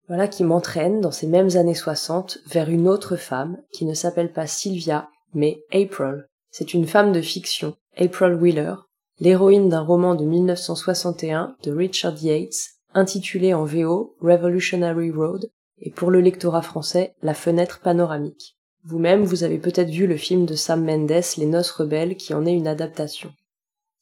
Voilà 0.08 0.28
qui 0.28 0.44
m'entraîne, 0.44 1.02
dans 1.02 1.12
ces 1.12 1.28
mêmes 1.28 1.58
années 1.58 1.74
soixante, 1.74 2.38
vers 2.46 2.70
une 2.70 2.88
autre 2.88 3.16
femme, 3.16 3.58
qui 3.74 3.86
ne 3.86 3.96
s'appelle 3.96 4.32
pas 4.32 4.46
Sylvia, 4.46 5.10
mais 5.34 5.64
April. 5.74 6.28
C'est 6.52 6.74
une 6.74 6.88
femme 6.88 7.12
de 7.12 7.22
fiction, 7.22 7.76
April 7.98 8.36
Wheeler, 8.36 8.76
l'héroïne 9.20 9.68
d'un 9.68 9.82
roman 9.82 10.14
de 10.14 10.24
1961 10.24 11.56
de 11.64 11.72
Richard 11.72 12.22
Yates, 12.22 12.76
intitulé 12.94 13.54
en 13.54 13.66
VO 13.66 14.16
Revolutionary 14.22 15.12
Road, 15.12 15.50
et 15.80 15.92
pour 15.92 16.12
le 16.12 16.22
lectorat 16.22 16.62
français, 16.62 17.16
La 17.22 17.34
fenêtre 17.34 17.80
panoramique. 17.82 18.58
Vous-même, 18.84 19.24
vous 19.24 19.44
avez 19.44 19.58
peut-être 19.58 19.90
vu 19.90 20.08
le 20.08 20.18
film 20.18 20.46
de 20.46 20.56
Sam 20.56 20.86
Mendes, 20.86 21.24
Les 21.38 21.46
Noces 21.46 21.72
rebelles, 21.72 22.16
qui 22.16 22.34
en 22.34 22.46
est 22.46 22.54
une 22.54 22.68
adaptation. 22.68 23.34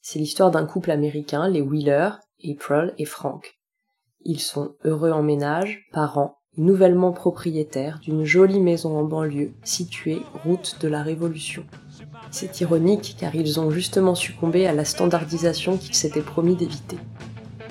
C'est 0.02 0.20
l'histoire 0.20 0.52
d'un 0.52 0.66
couple 0.66 0.92
américain, 0.92 1.48
les 1.48 1.62
Wheeler, 1.62 2.10
April 2.44 2.94
et 2.98 3.06
Frank. 3.06 3.58
Ils 4.26 4.42
sont 4.42 4.76
heureux 4.84 5.12
en 5.12 5.24
ménage, 5.24 5.88
parents, 5.94 6.38
nouvellement 6.58 7.14
propriétaires 7.14 8.00
d'une 8.00 8.26
jolie 8.26 8.60
maison 8.60 8.98
en 8.98 9.04
banlieue 9.04 9.54
située 9.64 10.22
route 10.44 10.78
de 10.82 10.88
la 10.88 11.02
Révolution. 11.02 11.66
C'est 12.32 12.62
ironique 12.62 13.16
car 13.20 13.36
ils 13.36 13.60
ont 13.60 13.72
justement 13.72 14.16
succombé 14.16 14.68
à 14.68 14.74
la 14.74 14.86
standardisation 14.86 15.78
qu'ils 15.78 15.96
s'étaient 15.96 16.22
promis 16.22 16.56
d'éviter. 16.56 16.98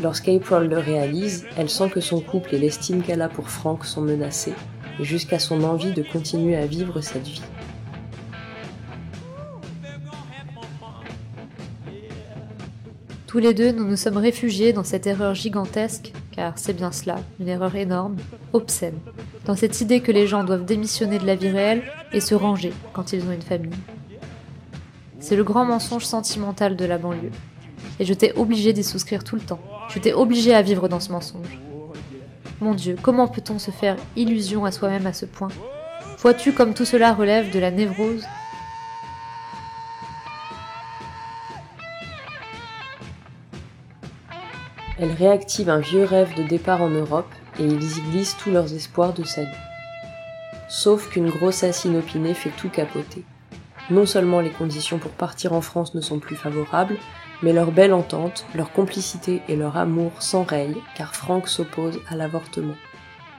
Lorsqu'April 0.03 0.69
le 0.69 0.79
réalise, 0.79 1.47
elle 1.57 1.71
sent 1.71 1.89
que 1.91 2.01
son 2.01 2.21
couple 2.21 2.57
et 2.57 2.59
l'estime 2.59 3.03
qu'elle 3.03 3.23
a 3.23 3.29
pour 3.29 3.49
Frank 3.49 3.85
sont 3.85 4.01
menacés, 4.01 4.55
jusqu'à 4.99 5.39
son 5.39 5.63
envie 5.63 5.93
de 5.93 6.03
continuer 6.03 6.57
à 6.57 6.67
vivre 6.67 7.01
cette 7.01 7.29
vie. 7.29 7.43
Tous 13.29 13.39
les 13.39 13.55
deux, 13.55 13.71
nous 13.71 13.85
nous 13.85 13.97
sommes 13.97 14.17
réfugiés 14.17 14.73
dans 14.73 14.83
cette 14.83 15.07
erreur 15.07 15.37
gigantesque, 15.37 16.13
car 16.33 16.59
c'est 16.59 16.75
bien 16.75 16.91
cela, 16.91 17.21
une 17.39 17.49
erreur 17.49 17.77
énorme, 17.77 18.17
obscène, 18.53 18.99
dans 19.45 19.55
cette 19.55 19.81
idée 19.81 20.01
que 20.01 20.11
les 20.11 20.27
gens 20.27 20.43
doivent 20.43 20.65
démissionner 20.65 21.21
de 21.21 21.27
la 21.27 21.37
vie 21.37 21.51
réelle 21.51 21.85
et 22.13 22.21
se 22.21 22.35
ranger 22.35 22.73
quand 22.93 23.13
ils 23.13 23.23
ont 23.23 23.33
une 23.33 23.41
famille. 23.41 23.71
C'est 25.21 25.37
le 25.37 25.45
grand 25.45 25.65
mensonge 25.65 26.05
sentimental 26.05 26.75
de 26.75 26.85
la 26.85 26.99
banlieue. 26.99 27.31
Et 28.01 28.05
je 28.05 28.15
t'ai 28.15 28.33
obligé 28.33 28.73
d'y 28.73 28.83
souscrire 28.83 29.23
tout 29.23 29.37
le 29.37 29.43
temps. 29.43 29.61
Je 29.89 29.99
t'ai 29.99 30.15
obligé 30.15 30.55
à 30.55 30.63
vivre 30.63 30.89
dans 30.89 31.01
ce 31.01 31.13
mensonge. 31.13 31.59
Mon 32.61 32.75
Dieu, 32.75 32.97
comment 33.01 33.29
peut-on 33.29 33.59
se 33.59 33.71
faire 33.71 33.97
illusion 34.17 34.65
à 34.65 34.73
soi-même 34.73 35.07
à 35.07 35.13
ce 35.13 35.27
point? 35.27 35.49
Vois-tu 36.19 36.53
comme 36.53 36.75
tout 36.75 36.85
cela 36.85 37.13
relève 37.13 37.51
de 37.51 37.59
la 37.59 37.71
névrose? 37.71 38.25
Elle 44.99 45.11
réactive 45.13 45.69
un 45.69 45.81
vieux 45.81 46.05
rêve 46.05 46.35
de 46.37 46.45
départ 46.45 46.81
en 46.81 46.89
Europe 46.89 47.33
et 47.59 47.65
ils 47.65 47.99
y 47.99 48.01
glissent 48.13 48.37
tous 48.37 48.53
leurs 48.53 48.73
espoirs 48.73 49.13
de 49.13 49.25
salut. 49.25 49.49
Sauf 50.69 51.11
qu'une 51.11 51.29
grossesse 51.29 51.85
inopinée 51.85 52.35
fait 52.35 52.51
tout 52.51 52.69
capoter. 52.69 53.25
Non 53.91 54.07
seulement 54.07 54.41
les 54.41 54.51
conditions 54.51 54.99
pour 54.99 55.11
partir 55.11 55.53
en 55.53 55.61
France 55.61 55.95
ne 55.95 56.01
sont 56.01 56.21
plus 56.21 56.37
favorables, 56.37 56.97
mais 57.43 57.53
leur 57.53 57.73
belle 57.73 57.93
entente, 57.93 58.47
leur 58.55 58.73
complicité 58.73 59.43
et 59.49 59.57
leur 59.57 59.77
amour 59.77 60.23
s'enrayent 60.23 60.81
car 60.97 61.15
Frank 61.15 61.49
s'oppose 61.49 62.01
à 62.09 62.17
l'avortement. 62.17 62.77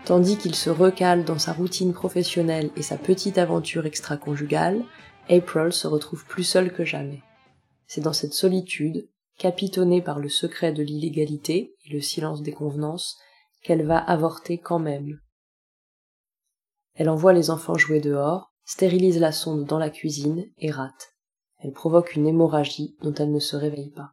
Tandis 0.06 0.38
qu'il 0.38 0.56
se 0.56 0.70
recale 0.70 1.24
dans 1.24 1.40
sa 1.40 1.54
routine 1.54 1.94
professionnelle 1.94 2.72
et 2.76 2.82
sa 2.82 2.98
petite 2.98 3.38
aventure 3.38 3.86
extra-conjugale, 3.86 4.84
April 5.30 5.72
se 5.72 5.88
retrouve 5.88 6.26
plus 6.26 6.44
seule 6.44 6.74
que 6.74 6.84
jamais. 6.84 7.22
C'est 7.88 8.02
dans 8.02 8.12
cette 8.12 8.34
solitude, 8.34 9.08
capitonnée 9.38 10.02
par 10.02 10.20
le 10.20 10.28
secret 10.28 10.74
de 10.74 10.84
l'illégalité 10.84 11.76
et 11.86 11.94
le 11.94 12.02
silence 12.02 12.42
des 12.42 12.52
convenances, 12.52 13.18
qu'elle 13.64 13.86
va 13.86 13.98
avorter 13.98 14.58
quand 14.58 14.80
même. 14.80 15.20
Elle 16.96 17.10
envoie 17.10 17.34
les 17.34 17.50
enfants 17.50 17.78
jouer 17.78 18.02
dehors, 18.02 18.52
stérilise 18.66 19.20
la 19.20 19.32
sonde 19.32 19.66
dans 19.66 19.80
la 19.80 19.90
cuisine 19.90 20.46
et 20.58 20.70
rate. 20.70 21.13
Elle 21.64 21.72
provoque 21.72 22.16
une 22.16 22.28
hémorragie 22.28 22.98
dont 23.02 23.14
elle 23.14 23.32
ne 23.32 23.40
se 23.40 23.56
réveille 23.56 23.92
pas. 23.92 24.12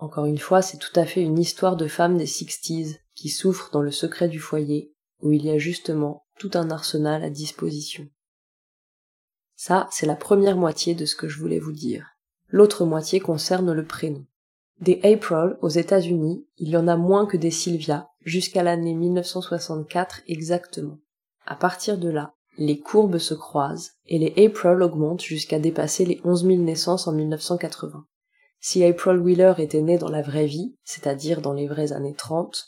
Encore 0.00 0.26
une 0.26 0.38
fois, 0.38 0.62
c'est 0.62 0.78
tout 0.78 0.98
à 0.98 1.06
fait 1.06 1.22
une 1.22 1.38
histoire 1.38 1.76
de 1.76 1.86
femme 1.86 2.16
des 2.16 2.26
sixties 2.26 2.96
qui 3.14 3.28
souffre 3.28 3.70
dans 3.70 3.82
le 3.82 3.92
secret 3.92 4.28
du 4.28 4.40
foyer, 4.40 4.92
où 5.22 5.32
il 5.32 5.44
y 5.44 5.50
a 5.50 5.58
justement 5.58 6.24
tout 6.38 6.50
un 6.54 6.70
arsenal 6.70 7.22
à 7.22 7.30
disposition. 7.30 8.08
Ça, 9.54 9.86
c'est 9.92 10.06
la 10.06 10.16
première 10.16 10.56
moitié 10.56 10.94
de 10.94 11.04
ce 11.04 11.14
que 11.14 11.28
je 11.28 11.38
voulais 11.38 11.60
vous 11.60 11.72
dire. 11.72 12.16
L'autre 12.48 12.84
moitié 12.84 13.20
concerne 13.20 13.72
le 13.72 13.84
prénom. 13.84 14.26
Des 14.80 14.98
April 15.04 15.56
aux 15.60 15.68
États-Unis, 15.68 16.46
il 16.56 16.70
y 16.70 16.76
en 16.76 16.88
a 16.88 16.96
moins 16.96 17.26
que 17.26 17.36
des 17.36 17.50
Sylvia, 17.50 18.08
jusqu'à 18.22 18.64
l'année 18.64 18.94
1964 18.94 20.22
exactement. 20.26 20.98
À 21.46 21.54
partir 21.54 21.96
de 21.98 22.08
là, 22.08 22.34
les 22.60 22.78
courbes 22.78 23.16
se 23.16 23.32
croisent 23.32 23.92
et 24.06 24.18
les 24.18 24.34
April 24.44 24.82
augmentent 24.82 25.22
jusqu'à 25.22 25.58
dépasser 25.58 26.04
les 26.04 26.20
11 26.24 26.44
000 26.44 26.58
naissances 26.58 27.08
en 27.08 27.12
1980. 27.12 28.04
Si 28.60 28.84
April 28.84 29.16
Wheeler 29.16 29.54
était 29.56 29.80
née 29.80 29.96
dans 29.96 30.10
la 30.10 30.20
vraie 30.20 30.44
vie, 30.44 30.76
c'est-à-dire 30.84 31.40
dans 31.40 31.54
les 31.54 31.66
vraies 31.66 31.92
années 31.92 32.14
30, 32.14 32.66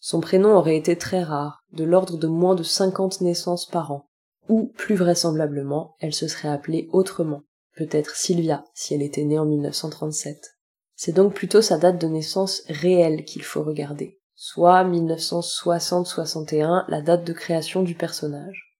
son 0.00 0.20
prénom 0.20 0.54
aurait 0.54 0.76
été 0.76 0.98
très 0.98 1.22
rare, 1.22 1.64
de 1.72 1.84
l'ordre 1.84 2.18
de 2.18 2.26
moins 2.26 2.54
de 2.54 2.62
50 2.62 3.22
naissances 3.22 3.64
par 3.64 3.90
an. 3.90 4.06
Ou, 4.50 4.70
plus 4.76 4.96
vraisemblablement, 4.96 5.94
elle 6.00 6.12
se 6.12 6.28
serait 6.28 6.50
appelée 6.50 6.90
autrement, 6.92 7.40
peut-être 7.74 8.14
Sylvia 8.14 8.64
si 8.74 8.92
elle 8.92 9.00
était 9.00 9.24
née 9.24 9.38
en 9.38 9.46
1937. 9.46 10.58
C'est 10.94 11.12
donc 11.12 11.32
plutôt 11.32 11.62
sa 11.62 11.78
date 11.78 11.98
de 11.98 12.06
naissance 12.06 12.64
réelle 12.68 13.24
qu'il 13.24 13.44
faut 13.44 13.62
regarder, 13.62 14.20
soit 14.34 14.84
1960-61, 14.84 16.84
la 16.88 17.00
date 17.00 17.24
de 17.24 17.32
création 17.32 17.82
du 17.82 17.94
personnage. 17.94 18.71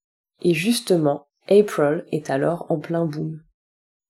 Et 0.43 0.55
justement, 0.55 1.29
April 1.49 2.05
est 2.11 2.29
alors 2.29 2.67
en 2.69 2.79
plein 2.79 3.07
boom. 3.07 3.41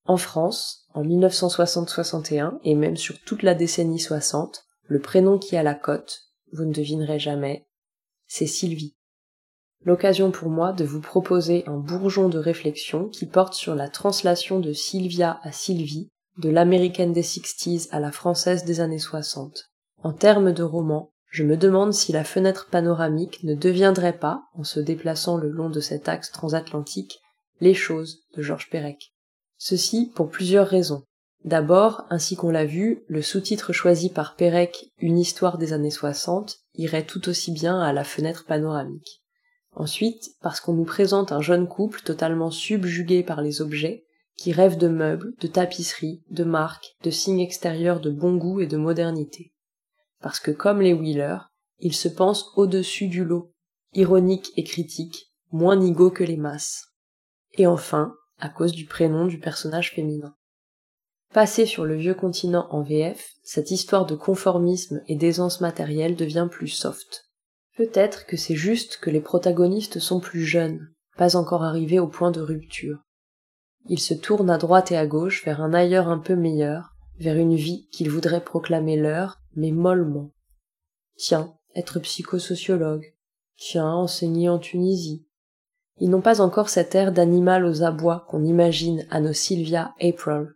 En 0.07 0.17
France, 0.17 0.87
en 0.95 1.05
1960-61, 1.05 2.59
et 2.65 2.75
même 2.75 2.97
sur 2.97 3.21
toute 3.21 3.43
la 3.43 3.55
décennie 3.55 4.01
60, 4.01 4.65
le 4.87 4.99
prénom 4.99 5.39
qui 5.39 5.57
a 5.57 5.62
la 5.62 5.75
cote, 5.75 6.23
vous 6.53 6.65
ne 6.65 6.73
devinerez 6.73 7.19
jamais, 7.19 7.67
c'est 8.27 8.47
Sylvie. 8.47 8.97
L'occasion 9.85 10.31
pour 10.31 10.49
moi 10.49 10.73
de 10.73 10.85
vous 10.85 11.01
proposer 11.01 11.65
un 11.67 11.77
bourgeon 11.77 12.29
de 12.29 12.39
réflexion 12.39 13.09
qui 13.09 13.27
porte 13.27 13.55
sur 13.55 13.75
la 13.75 13.89
translation 13.89 14.59
de 14.59 14.73
Sylvia 14.73 15.41
à 15.43 15.53
Sylvie, 15.53 16.09
de 16.39 16.49
l'américaine 16.49 17.12
des 17.12 17.23
60s 17.23 17.89
à 17.91 18.01
la 18.01 18.11
française 18.11 18.65
des 18.65 18.81
années 18.81 18.99
60. 18.99 19.71
En 20.03 20.12
termes 20.12 20.53
de 20.53 20.62
roman, 20.62 21.12
je 21.33 21.45
me 21.45 21.57
demande 21.57 21.95
si 21.95 22.12
la 22.12 22.25
fenêtre 22.25 22.69
panoramique 22.71 23.43
ne 23.43 23.55
deviendrait 23.55 24.19
pas, 24.19 24.43
en 24.53 24.65
se 24.65 24.81
déplaçant 24.81 25.39
le 25.39 25.49
long 25.49 25.71
de 25.71 25.81
cet 25.81 26.07
axe 26.07 26.31
transatlantique, 26.31 27.21
les 27.59 27.73
choses 27.73 28.19
de 28.37 28.43
Georges 28.43 28.69
Perec. 28.69 29.15
Ceci 29.57 30.12
pour 30.15 30.29
plusieurs 30.29 30.69
raisons. 30.69 31.05
D'abord, 31.47 32.05
ainsi 32.11 32.37
qu'on 32.37 32.51
l'a 32.51 32.67
vu, 32.67 33.03
le 33.09 33.23
sous-titre 33.23 33.73
choisi 33.73 34.11
par 34.11 34.37
Perec, 34.37 34.93
Une 34.99 35.19
histoire 35.19 35.57
des 35.57 35.73
années 35.73 35.91
60, 35.91 36.59
irait 36.75 37.07
tout 37.07 37.27
aussi 37.31 37.51
bien 37.51 37.81
à 37.81 37.95
la 37.95 38.05
fenêtre 38.05 38.45
panoramique. 38.45 39.23
Ensuite, 39.75 40.33
parce 40.43 40.61
qu'on 40.61 40.75
nous 40.75 40.85
présente 40.85 41.33
un 41.33 41.41
jeune 41.41 41.67
couple 41.67 42.03
totalement 42.03 42.51
subjugué 42.51 43.23
par 43.23 43.41
les 43.41 43.62
objets, 43.62 44.05
qui 44.37 44.53
rêve 44.53 44.77
de 44.77 44.89
meubles, 44.89 45.33
de 45.41 45.47
tapisseries, 45.47 46.23
de 46.29 46.45
marques, 46.45 46.95
de 47.03 47.11
signes 47.11 47.41
extérieurs 47.41 48.01
de 48.01 48.11
bon 48.11 48.37
goût 48.37 48.61
et 48.61 48.67
de 48.67 48.77
modernité 48.77 49.53
parce 50.23 50.41
que 50.41 50.50
comme 50.50 50.81
les 50.81 50.95
Wheeler, 50.95 51.38
ils 51.79 51.95
se 51.95 52.09
pensent 52.09 52.50
au-dessus 52.57 53.09
du 53.09 53.25
lot, 53.25 53.52
ironiques 53.93 54.52
et 54.57 54.64
critiques, 54.64 55.33
moins 55.50 55.76
nigauds 55.76 56.11
que 56.11 56.25
les 56.25 56.37
masses. 56.37 56.87
Et 57.55 57.67
enfin, 57.67 58.14
à 58.38 58.49
cause 58.49 58.73
du 58.73 58.87
prénom 58.87 59.26
du 59.26 59.38
personnage 59.38 59.93
féminin. 59.93 60.35
Passé 61.35 61.67
sur 61.67 61.85
le 61.85 61.97
vieux 61.97 62.14
continent 62.14 62.67
en 62.71 62.83
VF, 62.83 63.33
cette 63.43 63.71
histoire 63.71 64.07
de 64.07 64.14
conformisme 64.14 65.02
et 65.07 65.17
d'aisance 65.17 65.61
matérielle 65.61 66.17
devient 66.17 66.49
plus 66.50 66.69
soft. 66.69 67.31
Peut-être 67.76 68.26
que 68.26 68.37
c'est 68.37 68.55
juste 68.55 68.99
que 68.99 69.11
les 69.11 69.21
protagonistes 69.21 69.99
sont 69.99 70.21
plus 70.21 70.45
jeunes, 70.45 70.93
pas 71.17 71.37
encore 71.37 71.64
arrivés 71.64 71.99
au 71.99 72.07
point 72.07 72.31
de 72.31 72.41
rupture. 72.41 72.99
Ils 73.88 74.00
se 74.00 74.14
tournent 74.14 74.50
à 74.50 74.59
droite 74.59 74.93
et 74.93 74.97
à 74.97 75.07
gauche 75.07 75.45
vers 75.45 75.62
un 75.62 75.73
ailleurs 75.73 76.09
un 76.09 76.19
peu 76.19 76.37
meilleur, 76.37 76.91
vers 77.19 77.37
une 77.37 77.54
vie 77.54 77.88
qu'ils 77.90 78.11
voudraient 78.11 78.45
proclamer 78.45 78.97
leur, 78.97 79.40
mais 79.54 79.71
mollement. 79.71 80.31
Tiens, 81.16 81.54
être 81.75 82.00
psychosociologue. 82.00 83.14
Tiens, 83.57 83.92
enseigner 83.92 84.49
en 84.49 84.59
Tunisie. 84.59 85.26
Ils 85.99 86.11
n'ont 86.11 86.23
pas 86.23 86.40
encore 86.40 86.69
cet 86.69 86.95
air 86.95 87.12
d'animal 87.12 87.64
aux 87.64 87.83
abois 87.83 88.26
qu'on 88.28 88.45
imagine 88.45 89.07
à 89.11 89.21
nos 89.21 89.33
Sylvia 89.33 89.95
April. 90.00 90.54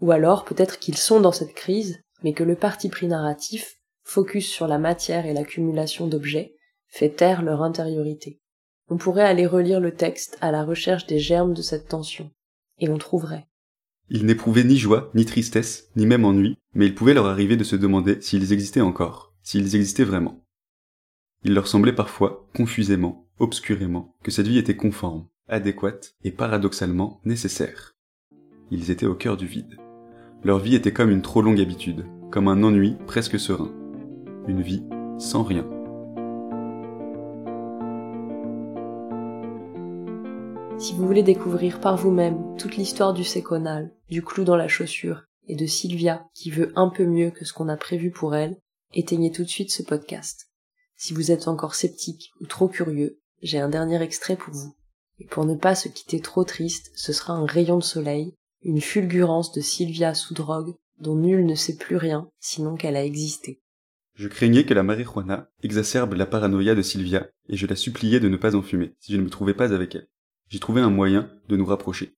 Ou 0.00 0.12
alors 0.12 0.44
peut-être 0.44 0.78
qu'ils 0.78 0.96
sont 0.96 1.20
dans 1.20 1.32
cette 1.32 1.54
crise, 1.54 2.00
mais 2.22 2.32
que 2.32 2.44
le 2.44 2.56
parti 2.56 2.88
pris 2.88 3.06
narratif, 3.06 3.80
focus 4.02 4.48
sur 4.48 4.66
la 4.66 4.78
matière 4.78 5.26
et 5.26 5.34
l'accumulation 5.34 6.06
d'objets, 6.06 6.54
fait 6.88 7.10
taire 7.10 7.42
leur 7.42 7.62
intériorité. 7.62 8.40
On 8.88 8.96
pourrait 8.96 9.24
aller 9.24 9.46
relire 9.46 9.80
le 9.80 9.94
texte 9.94 10.36
à 10.40 10.50
la 10.50 10.64
recherche 10.64 11.06
des 11.06 11.18
germes 11.18 11.54
de 11.54 11.62
cette 11.62 11.88
tension, 11.88 12.30
et 12.78 12.88
on 12.88 12.98
trouverait. 12.98 13.48
Ils 14.14 14.26
n'éprouvaient 14.26 14.62
ni 14.62 14.76
joie, 14.76 15.10
ni 15.14 15.24
tristesse, 15.24 15.88
ni 15.96 16.04
même 16.04 16.26
ennui, 16.26 16.58
mais 16.74 16.84
il 16.84 16.94
pouvait 16.94 17.14
leur 17.14 17.24
arriver 17.24 17.56
de 17.56 17.64
se 17.64 17.76
demander 17.76 18.20
s'ils 18.20 18.52
existaient 18.52 18.82
encore, 18.82 19.32
s'ils 19.42 19.74
existaient 19.74 20.04
vraiment. 20.04 20.44
Il 21.44 21.54
leur 21.54 21.66
semblait 21.66 21.94
parfois, 21.94 22.46
confusément, 22.54 23.26
obscurément, 23.38 24.14
que 24.22 24.30
cette 24.30 24.46
vie 24.46 24.58
était 24.58 24.76
conforme, 24.76 25.24
adéquate 25.48 26.14
et 26.24 26.30
paradoxalement 26.30 27.22
nécessaire. 27.24 27.96
Ils 28.70 28.90
étaient 28.90 29.06
au 29.06 29.14
cœur 29.14 29.38
du 29.38 29.46
vide. 29.46 29.78
Leur 30.44 30.58
vie 30.58 30.74
était 30.74 30.92
comme 30.92 31.10
une 31.10 31.22
trop 31.22 31.40
longue 31.40 31.60
habitude, 31.60 32.04
comme 32.30 32.48
un 32.48 32.62
ennui 32.62 32.96
presque 33.06 33.40
serein. 33.40 33.72
Une 34.46 34.60
vie 34.60 34.82
sans 35.18 35.42
rien. 35.42 35.66
Si 40.82 40.94
vous 40.94 41.06
voulez 41.06 41.22
découvrir 41.22 41.78
par 41.78 41.96
vous-même 41.96 42.56
toute 42.58 42.76
l'histoire 42.76 43.12
du 43.12 43.22
séconal, 43.22 43.92
du 44.10 44.20
clou 44.20 44.42
dans 44.42 44.56
la 44.56 44.66
chaussure 44.66 45.22
et 45.46 45.54
de 45.54 45.64
Sylvia 45.64 46.26
qui 46.34 46.50
veut 46.50 46.72
un 46.74 46.88
peu 46.88 47.06
mieux 47.06 47.30
que 47.30 47.44
ce 47.44 47.52
qu'on 47.52 47.68
a 47.68 47.76
prévu 47.76 48.10
pour 48.10 48.34
elle, 48.34 48.56
éteignez 48.92 49.30
tout 49.30 49.44
de 49.44 49.48
suite 49.48 49.70
ce 49.70 49.84
podcast. 49.84 50.50
Si 50.96 51.14
vous 51.14 51.30
êtes 51.30 51.46
encore 51.46 51.76
sceptique 51.76 52.32
ou 52.40 52.46
trop 52.46 52.66
curieux, 52.66 53.20
j'ai 53.42 53.60
un 53.60 53.68
dernier 53.68 54.02
extrait 54.02 54.34
pour 54.34 54.52
vous. 54.52 54.74
Et 55.20 55.24
pour 55.24 55.44
ne 55.44 55.54
pas 55.54 55.76
se 55.76 55.86
quitter 55.86 56.18
trop 56.18 56.42
triste, 56.42 56.90
ce 56.96 57.12
sera 57.12 57.34
un 57.34 57.46
rayon 57.46 57.78
de 57.78 57.84
soleil, 57.84 58.34
une 58.62 58.80
fulgurance 58.80 59.52
de 59.52 59.60
Sylvia 59.60 60.14
sous 60.14 60.34
drogue 60.34 60.74
dont 60.98 61.14
nul 61.14 61.46
ne 61.46 61.54
sait 61.54 61.76
plus 61.76 61.96
rien 61.96 62.28
sinon 62.40 62.74
qu'elle 62.74 62.96
a 62.96 63.04
existé. 63.04 63.62
Je 64.16 64.26
craignais 64.26 64.64
que 64.64 64.74
la 64.74 64.82
marijuana 64.82 65.48
exacerbe 65.62 66.14
la 66.14 66.26
paranoïa 66.26 66.74
de 66.74 66.82
Sylvia, 66.82 67.28
et 67.48 67.56
je 67.56 67.68
la 67.68 67.76
suppliais 67.76 68.18
de 68.18 68.28
ne 68.28 68.36
pas 68.36 68.56
en 68.56 68.62
fumer, 68.62 68.96
si 68.98 69.12
je 69.12 69.16
ne 69.18 69.22
me 69.22 69.30
trouvais 69.30 69.54
pas 69.54 69.72
avec 69.72 69.94
elle. 69.94 70.08
J'y 70.52 70.60
trouvais 70.60 70.82
un 70.82 70.90
moyen 70.90 71.30
de 71.48 71.56
nous 71.56 71.64
rapprocher. 71.64 72.12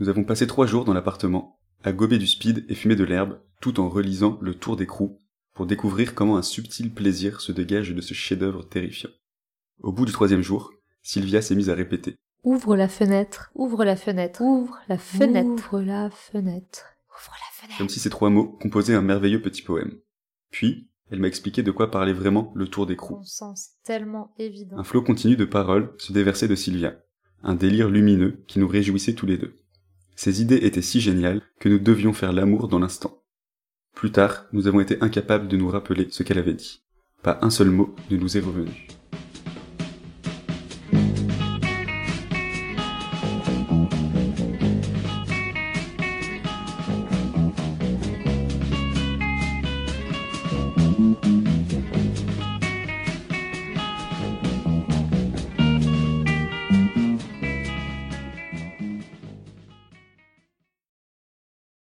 Nous 0.00 0.08
avons 0.08 0.24
passé 0.24 0.46
trois 0.46 0.64
jours 0.64 0.86
dans 0.86 0.94
l'appartement, 0.94 1.60
à 1.82 1.92
gober 1.92 2.16
du 2.16 2.26
speed 2.26 2.64
et 2.70 2.74
fumer 2.74 2.96
de 2.96 3.04
l'herbe, 3.04 3.38
tout 3.60 3.80
en 3.80 3.90
relisant 3.90 4.38
Le 4.40 4.54
Tour 4.54 4.76
d'écrou, 4.76 5.18
pour 5.52 5.66
découvrir 5.66 6.14
comment 6.14 6.38
un 6.38 6.42
subtil 6.42 6.94
plaisir 6.94 7.42
se 7.42 7.52
dégage 7.52 7.90
de 7.90 8.00
ce 8.00 8.14
chef-d'œuvre 8.14 8.66
terrifiant. 8.66 9.10
Au 9.82 9.92
bout 9.92 10.06
du 10.06 10.12
troisième 10.12 10.40
jour, 10.40 10.72
Sylvia 11.02 11.42
s'est 11.42 11.54
mise 11.54 11.68
à 11.68 11.74
répéter. 11.74 12.16
Ouvre 12.44 12.76
la 12.76 12.88
fenêtre, 12.88 13.50
ouvre 13.54 13.84
la 13.84 13.96
fenêtre, 13.96 14.40
ouvre 14.40 14.78
la 14.88 14.96
fenêtre, 14.96 15.74
ouvre 15.74 15.82
la 15.82 16.08
fenêtre, 16.08 16.96
ouvre 17.10 17.34
la 17.34 17.60
fenêtre. 17.60 17.76
Comme 17.76 17.90
si 17.90 18.00
ces 18.00 18.08
trois 18.08 18.30
mots 18.30 18.56
composaient 18.62 18.94
un 18.94 19.02
merveilleux 19.02 19.42
petit 19.42 19.60
poème. 19.60 20.00
Puis, 20.50 20.88
elle 21.10 21.20
m'a 21.20 21.28
expliqué 21.28 21.62
de 21.62 21.70
quoi 21.70 21.90
parlait 21.90 22.14
vraiment 22.14 22.52
le 22.54 22.68
tour 22.68 22.86
d'écrou. 22.86 23.16
Bon 23.16 23.24
sens 23.24 23.72
tellement 23.82 24.32
évident. 24.38 24.78
Un 24.78 24.84
flot 24.84 25.02
continu 25.02 25.36
de 25.36 25.44
paroles 25.44 25.94
se 25.98 26.14
déversait 26.14 26.48
de 26.48 26.54
Sylvia. 26.54 27.03
Un 27.46 27.54
délire 27.54 27.90
lumineux 27.90 28.42
qui 28.46 28.58
nous 28.58 28.66
réjouissait 28.66 29.12
tous 29.12 29.26
les 29.26 29.36
deux. 29.36 29.52
Ces 30.16 30.40
idées 30.40 30.60
étaient 30.62 30.80
si 30.80 31.00
géniales 31.00 31.42
que 31.60 31.68
nous 31.68 31.78
devions 31.78 32.14
faire 32.14 32.32
l'amour 32.32 32.68
dans 32.68 32.78
l'instant. 32.78 33.22
Plus 33.94 34.10
tard, 34.10 34.46
nous 34.52 34.66
avons 34.66 34.80
été 34.80 34.96
incapables 35.02 35.46
de 35.46 35.58
nous 35.58 35.68
rappeler 35.68 36.08
ce 36.10 36.22
qu'elle 36.22 36.38
avait 36.38 36.54
dit. 36.54 36.82
Pas 37.22 37.38
un 37.42 37.50
seul 37.50 37.68
mot 37.68 37.94
ne 38.10 38.16
nous 38.16 38.38
est 38.38 38.40
revenu. 38.40 38.88